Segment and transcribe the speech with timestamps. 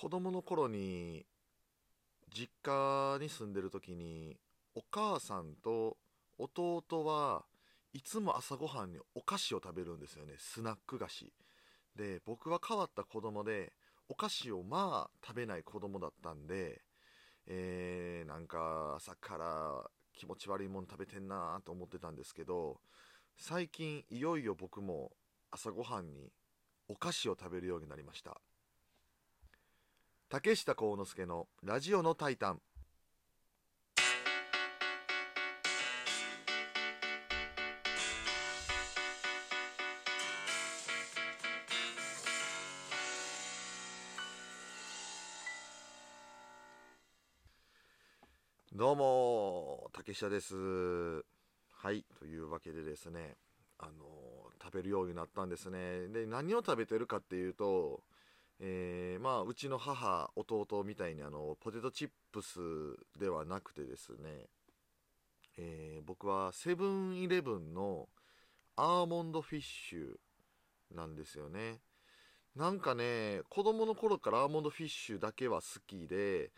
[0.00, 1.26] 子供の頃に
[2.32, 4.36] 実家に住んでる時に
[4.76, 5.96] お母さんと
[6.38, 7.44] 弟は
[7.92, 10.34] いつも朝ごはんにお菓子を食べるんですよね。
[10.38, 11.32] スナック菓子。
[11.96, 13.72] で僕は変わった子供で
[14.08, 16.80] お菓子をまあ食べない子供だったんで
[17.48, 22.78] えー、なんか朝から気持ち悪いもん食べてんなと思ってたんですけど
[23.36, 25.10] 最近いよいよ僕も
[25.50, 26.30] 朝ごはんに
[26.86, 28.40] お菓子を食べるようになりました。
[30.30, 32.60] 竹下幸之助のラジオのタイタン。
[48.74, 50.54] どうも竹下です。
[51.72, 53.36] はいというわけでですね
[53.78, 53.92] あの
[54.62, 56.08] 食べるようになったんですね。
[56.08, 58.02] で何を食べてるかっていうと
[58.60, 62.58] えー、まあうちの母弟みたいにあのポテトチップス
[63.18, 64.46] ではなくてですね、
[65.56, 68.08] えー、僕はセブンイレブンの
[68.76, 71.80] アーモンドフィッシュなんですよね。
[72.56, 76.50] なんかね子供の頃からアーモンドフィッシュだけは好きで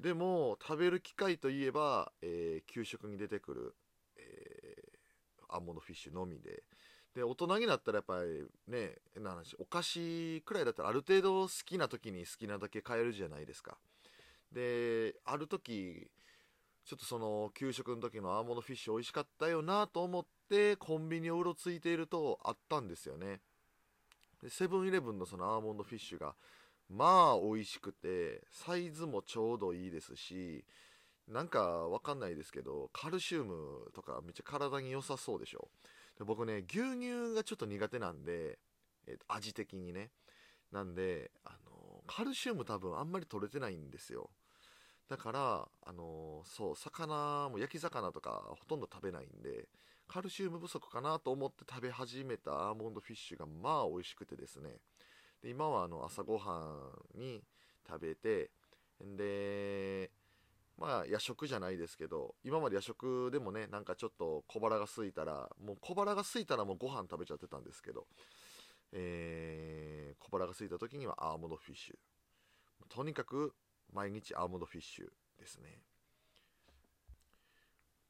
[0.00, 3.74] でも食べる機会といえば、えー、給食に出てくる、
[4.16, 4.76] え、
[5.48, 6.64] アーモンドフィッシュのみで
[7.14, 13.76] で大人になったらやっぱりねな話お菓子くらいだったらある程度好きな時に好きなだけ買えるじゃないですか。
[14.52, 16.08] である時
[16.84, 23.40] ちょっとその給食の時のアーモンドフィッシュ美味しかったよなと思ってコンビニをうろついているとあったんですよね。
[24.42, 26.34] でセブンイレブンのそのアーモンドフィッシュが
[26.90, 30.64] まあ美味しくてサイズもちょうどいいですし
[31.26, 35.68] なんかわかんないですけどカルシウムとかめっちゃ体に良さそうでしょ。
[36.18, 38.58] で僕ね牛乳がちょっと苦手なんで、
[39.06, 40.10] えー、と味的にね。
[40.74, 44.30] なんで、あのカルシウム多分あんまり取れてないんですよ。
[45.08, 49.68] だからあのそう魚も焼き魚とかほとんど食べないんで
[50.08, 54.78] カルシウム不足かなと思って食べ始めたアーモンドフィッシュがまあ美味しくてですね。
[55.42, 57.42] で今はあの朝ごはんに
[57.86, 58.50] 食べて
[59.00, 60.10] で
[60.78, 68.06] まあ夜食じゃないですけど今まで夜食でもねなんかちょっと小腹が空いたらもう小腹が空いたらもうご飯食べちゃってたんですけど、
[68.92, 71.94] えー、小腹が空いた時にはアーモンドフィッシュ。
[72.88, 73.54] とにかく
[73.92, 75.06] 毎日アーモンドフィッシュ
[75.38, 75.80] ですね。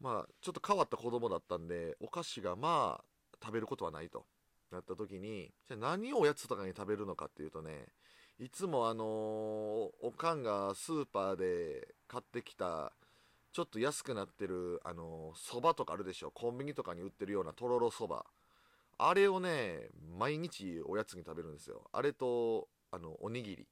[0.00, 3.04] まあちょっと変わった子供だったんでお菓子がまあ
[3.42, 4.26] 食べることはないと。
[4.72, 7.86] なった時にじゃあ何をおやつとかに食べるのかっていうとね
[8.38, 9.08] いつもあのー、
[10.02, 12.92] おかんがスーパーで買ってきた
[13.52, 16.30] ちょっと安くなってるあのそ、ばとかあるでしょ。
[16.30, 18.24] コンビニとかに売ってるようなとろろそば
[18.98, 19.88] あれをね
[20.18, 21.82] 毎日おやつに食べるんですよ。
[21.92, 23.66] あれとあのおにぎり。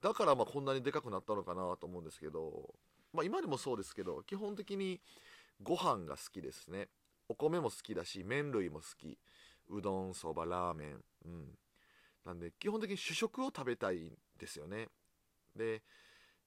[0.00, 2.74] だからまあこんなにでかくなったのかなと思うんですけど。
[3.12, 5.00] まあ今でもそうですけど基本的に
[5.62, 6.88] ご飯が好きですね。
[7.28, 9.18] お米も好きだし麺類も好き。
[9.70, 11.04] うどんそばラーメン。
[11.26, 11.58] うん。
[12.28, 14.88] なんで基本的に主食を食べたいんですよね。
[15.56, 15.82] で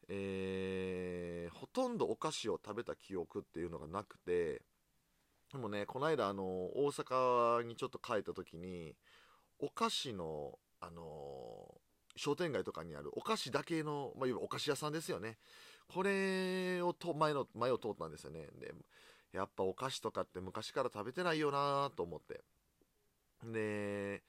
[0.08, 4.62] えー、ほとんどお菓子を食べた記憶っていうのがなくて
[5.52, 8.96] でもねこの間あの大阪にちょっと帰った時に
[9.60, 11.02] お菓子のあの
[12.16, 15.38] 商店街とかにあるお菓子だけの、まあ、いわばお菓子屋さんですよね。
[15.88, 18.48] これをと前の前を通ったんですよね。
[18.60, 18.74] で
[19.32, 22.42] やっぱお菓子とかって昔から食べてないよなと思って。
[23.44, 24.22] で、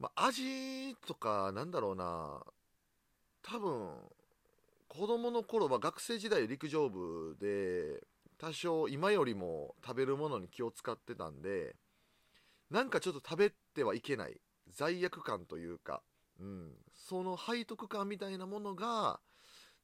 [0.00, 2.42] まあ、味とかなんだろうな。
[3.42, 3.90] 多分
[4.88, 8.02] 子供の頃は学生時代陸上部で
[8.38, 11.76] 多少今よりも食べるものに気を使ってたんで
[12.70, 14.40] なんかちょっと食べてはいけない。
[14.72, 16.00] 罪悪感というか、
[16.38, 19.18] うん、その背徳感みたいなものが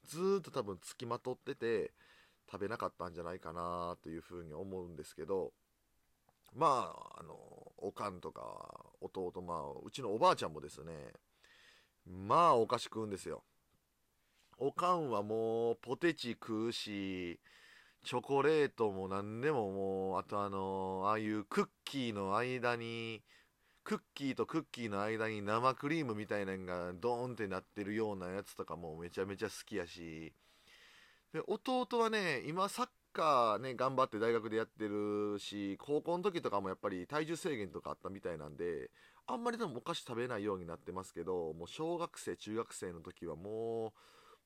[0.05, 1.93] ずっと多分つきまとってて
[2.51, 5.53] 食べなかったんじゃないかなというふうに思うんですけど。
[6.57, 7.35] まああの
[7.79, 8.41] おかんとか
[9.01, 10.93] 弟まあうちのおばあちゃんもですね
[12.07, 13.43] まあお菓子食うんですよ。
[14.59, 17.39] おかんはもうポテチ食うし
[18.05, 23.23] チョコレートも何でももうあとあのああいうクッキーの間に
[23.85, 30.33] クッキーとクッキーの間に生クリームみたいなのがドーンってなってるようなやつとかもめちゃめちゃ好きやし。
[31.35, 38.91] で弟はね今サッカーね頑張って大学でやってるし高校の時とかもやっぱり体重制限とかあったみたいなんで
[39.27, 43.95] あんまりでもお菓子食べないようになってますけどもう小学生中学生の時はも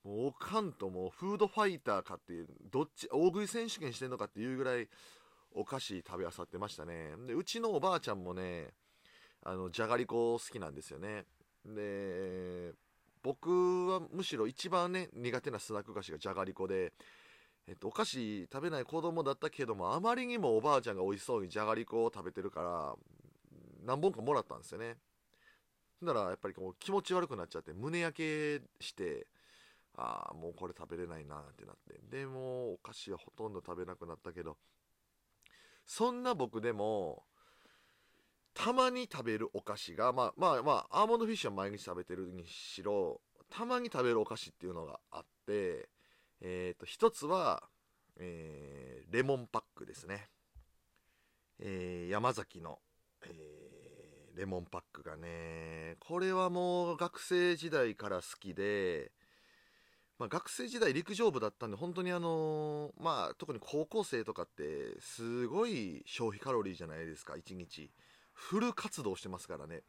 [0.04, 4.88] うもうおかんともうフードファイターかっていうどっち大食い選手権してんのかっていうぐらい
[5.52, 7.14] お菓子食べあさってましたね。
[7.26, 8.68] でうちのおばあちゃんもね
[9.42, 11.24] あのじゃがりこ好きなんですよね。
[11.66, 12.72] で
[13.22, 16.92] 僕はむしろ一番ね苦手なスナック菓子がじゃがりこで、
[17.70, 22.94] えっと、お菓子食べない子供だったけどもあまりにもおばあちゃんが美味しそうにじゃがりこを食べてるから
[23.86, 24.96] 何本かもらったんですよね。
[26.02, 29.28] だからやっぱりこう気持ち悪くなっちゃって胸焼けして
[29.96, 32.00] ああもうこれ食べれないなってなって。
[32.10, 34.56] でもお菓子はほとんど食べなくなったけど
[35.86, 37.22] そんな僕でも
[38.52, 45.88] たまに食べるお菓子がまあまあまあアーモンドフィッシュは毎日食べてるにしろたまに食べるお菓子っていうのがあって
[46.40, 47.62] えっ、ー、と一つは、
[48.18, 50.28] えー、レモンパックですね、
[51.58, 52.78] えー、山崎の、
[53.26, 53.70] え
[54.36, 59.12] レモンパックがねこれはもう学生時代から好きで
[60.20, 67.90] まあ、学生時代陸上部だったんで本当にあのー、まあ特に高校生とかってすごい消費カロリーじゃないですか1日。
[68.34, 69.82] フル活動してますからね。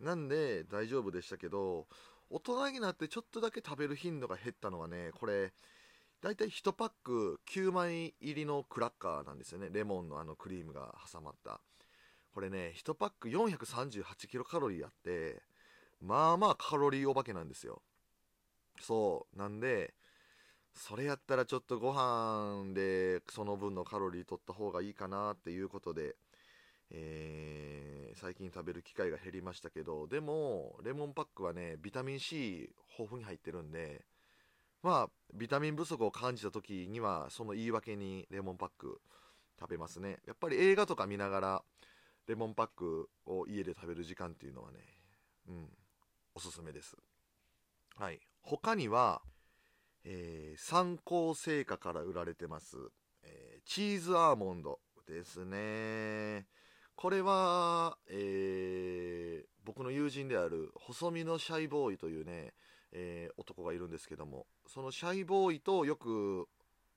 [0.00, 1.86] なんで大丈夫でしたけど
[2.34, 5.52] 大人になってちょっとだけ食べる頻度が減ったのはねこれ
[6.22, 9.68] 大体1パック9枚入りのクラッカーなんですよね。
[9.70, 11.60] レモンのあのクリームが挟まった。
[12.32, 15.42] これね1パック438キロカロリーあって
[16.00, 17.82] まあまあカロリーお化けなんですよ。
[18.80, 19.38] そう。
[19.38, 19.92] なんで
[20.74, 26.16] それやったらちょっとご飯でその分のカロリー取った方がいいかなっていうことで、
[26.94, 34.04] えー、最近食べる機会が減りましたけどでもレモンパックはねビタミン C 豊富に入ってるんで
[34.82, 39.00] まあビタミン不足を感じた時にはその言い訳にレモンパック
[39.58, 40.18] 食べますね。
[40.26, 41.62] やっぱり映画とか見ながら
[42.26, 44.78] レモンパックを家で食べる時間っていうのはね
[45.48, 45.68] うん
[46.34, 46.96] おすすめです。
[47.96, 48.20] はい。
[48.42, 49.22] 他には、
[50.04, 52.76] えー、参考成果から売られてます、
[53.22, 56.46] えー、チーズアーモンドですね。
[56.94, 62.52] これは、えー、僕の友人である細身のシャイボーイというね、
[62.92, 66.46] えー、男がいるんですけどもそのシャイボーイとよく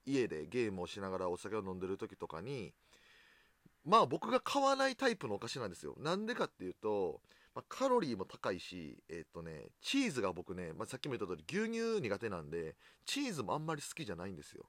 [0.04, 2.72] 家でゲームをしながらお酒を飲んでる時とかに
[3.84, 7.20] まあ僕が買わないタイプのお菓子なんですよなんでかっていうと
[7.56, 12.76] まあ、カロリーも高いし、えっとね、チーズが僕ね、まあ、さっきも言った通り牛乳苦手なんで、
[13.06, 14.66] チーズもあんまり好きじゃないんですよ。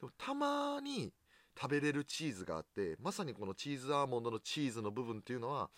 [0.00, 1.12] でもたまに
[1.60, 5.70] 食べれるチーズがあって、まさにこのチーズアーモンドのチーズの部分っていうのは、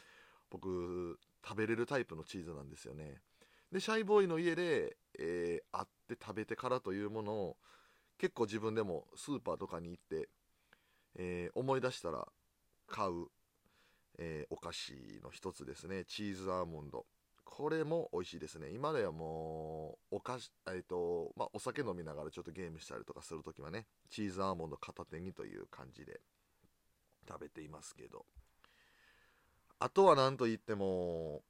[0.50, 3.20] 僕、食べれるタイプのチーズなんですよね。
[3.72, 7.56] で、シャイボーイの家で、えー、会って食べてからというものを、
[8.18, 10.28] 結構自分でもスーパーとかに行って、
[11.16, 12.28] えー、思い出したら
[12.86, 13.26] 買う
[14.18, 14.92] えー、お菓子
[15.22, 17.06] の一つですねチーズアーモンド
[17.54, 18.70] これも美味しいですね。
[18.70, 26.22] 今ではもうお菓子えっ、とまあ、お酒飲みながらちょっとゲームしたりとかするときはねチーズアーモンド片手にという感じで
[27.28, 28.24] 食べていますけど。
[29.80, 31.42] あとは何と言っても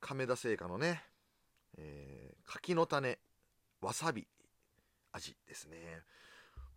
[0.00, 1.04] 亀田製菓のね、
[1.76, 3.18] えー、柿の種
[3.80, 4.26] わさび
[5.12, 5.76] 味ですね。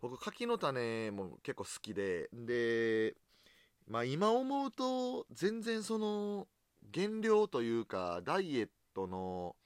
[0.00, 3.16] 僕柿の種も結構好きでで
[3.88, 6.46] まあ今思うと全然その
[6.90, 9.56] 減量というかダイエットの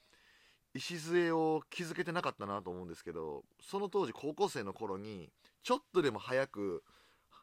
[0.73, 5.29] 礎を築けてなかったなと思うんですけどその当時高校生の頃に
[5.63, 6.83] ちょっとでも早く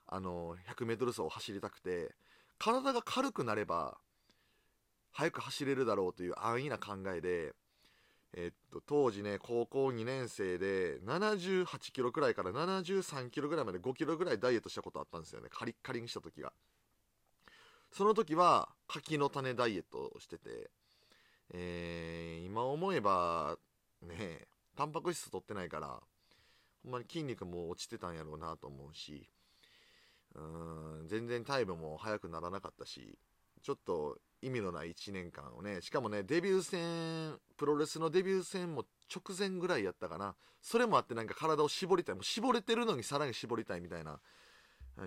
[0.06, 2.14] あの 100m 走を走りたくて
[2.58, 3.98] 体が軽くなれば
[5.12, 7.52] 速く走れるだろうという安易な考えで、
[8.36, 15.48] えっと、当時ね高校2年生で78キロくらいから73キロぐらいまで5キロぐらいダイエットしたことあったんですよね。
[15.50, 16.52] カリッカリにした時が。
[17.96, 20.68] その時は柿の種ダイエットをしてて、
[21.52, 23.56] えー、今思えば
[24.02, 26.00] ねタンパク質取ってないから
[26.82, 29.28] ほんまに筋肉も落ちてたんやろうなと思うし
[30.34, 33.16] うん全然タイムも速くならなかったし
[33.62, 38.84] ちょっと意味のない1年間をねしかもねデビュー戦プロレスのデビュー戦も
[39.14, 40.34] 直前ぐらいやったかな。
[40.60, 44.18] それもあってなんか体を絞りたいもう絞れてるのにさらに絞りたいみたいな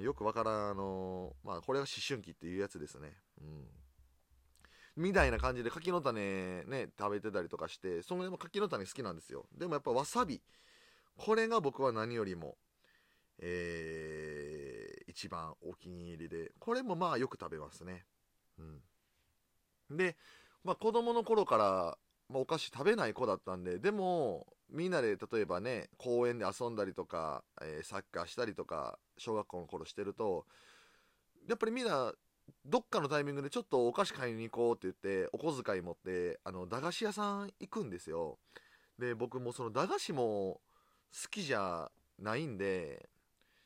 [0.01, 3.13] よくわからん、あのまあ、これが思春期っていうやつですね。
[3.41, 3.67] うん。
[4.97, 9.45] みたいな感じで柿の種ね、食べてたりとかして、その辺も柿の種好きなんですよ。
[9.57, 10.41] でもやっぱわさび。
[11.15, 12.57] これが僕は何よりも、
[13.39, 18.05] えー、一番お気に入りで、これもまあよく食べますね。
[19.89, 19.97] うん。
[19.97, 20.17] で、
[20.63, 21.97] まあ子供の頃から、
[22.29, 30.45] まあ、お菓子食べない子だったんで、でも、みんなで例えばね、公園で遊んだりとか、えー、サッカーしたりとか、小学校の頃してると、
[31.47, 32.13] やっぱりみんな、
[32.65, 38.39] どっかのタイミングでちょっとお菓子買いに行こうって言って、お小遣い持って、あの、駄菓子屋さん行くんですよ。
[38.99, 40.61] で、僕もその駄菓子も
[41.13, 43.09] 好きじゃないんで、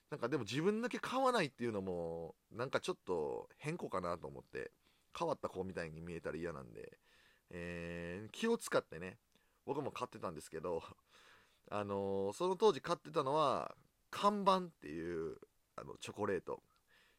[0.09, 4.71] なんかでも自分だけ買わないっていうのも、なんかちょっと変更かなと思って、
[5.17, 6.97] 変わった子みたいに見えたら嫌なんで、
[7.49, 9.17] えー、気を使ってね、
[9.65, 10.83] 僕も買ってたんですけど
[11.69, 13.75] あのその当時買ってたのは
[14.09, 15.37] 看板っていう
[15.75, 16.61] あのチョコレート。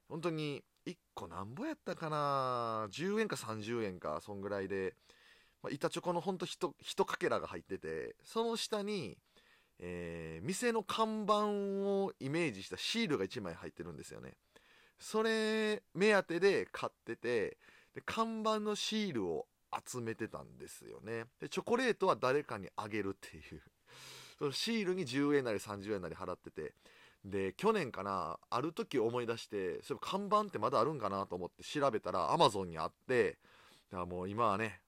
[0.09, 4.95] 本当に1個なんぼやったかな？10円か30円かそんぐらいで、
[5.63, 9.17] まあ、板チョコのほんと1かけらが入っててその下に、
[9.79, 14.35] えー、店の看板をイメージしたシールが1枚入ってるんですよね。
[14.99, 17.57] それ目当てで買ってて
[17.95, 19.47] で看板のシールを
[19.87, 21.25] 集めてたんですよね。
[21.41, 23.63] でチョコレートは誰かにあげるっていう。
[24.39, 26.75] そのシールに10円なり30円なり払ってて。
[27.25, 33.39] で去年かなある時思い出してそういえば看板ってまだあるんかなと思って調べたらアマゾンにあって
[33.93, 34.81] だからもう今はね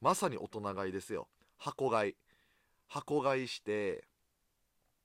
[0.00, 1.28] まさに大人買いですよ。
[1.58, 2.16] 箱買い。
[2.86, 4.04] 箱買いして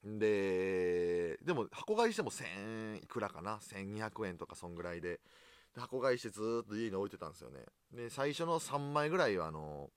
[0.04, 5.20] ででも箱買いしても1000いくらかな？1200円とかそんぐらいで。
[5.76, 7.66] 箱買いしてずっと家に置いてたんですよね。
[7.92, 9.90] で最初の3枚ぐらいはあの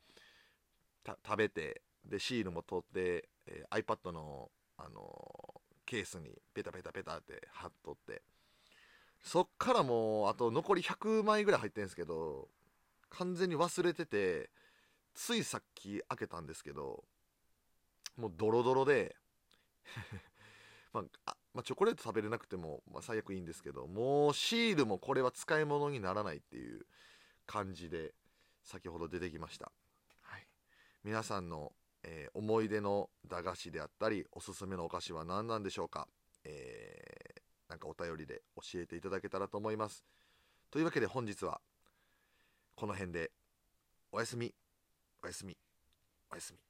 [1.07, 8.23] 食べてでシールも取って、えー、iPad の、あのケースにペタペタペタって貼っとって。
[9.23, 12.49] そっからもうあと残り100枚ぐらい入ってるんですけど
[13.11, 14.51] 完全に忘れてて
[15.15, 17.05] ついさっき開けたんですけど
[18.17, 19.17] もうドロドロで
[20.93, 26.87] まあ、まあ、チョコレート食べれなくても、まあ、最悪いいんですけどもうシールもこれは使い物にならないっていう
[27.47, 28.15] 感じで
[28.62, 29.73] 先ほど出てきました、
[30.23, 30.47] はい、
[31.03, 31.73] 皆さんの
[32.05, 36.07] えー、思い出の駄菓子であったりおすすめのお菓子は何なんでしょうか、
[36.45, 40.05] えー、なんかお便りで教えていただけたらと思います。
[40.71, 41.61] というわけで本日は
[42.77, 43.33] この辺で
[44.12, 44.55] おやすみ。
[45.23, 45.57] おやすみ。
[46.31, 46.68] おやすみ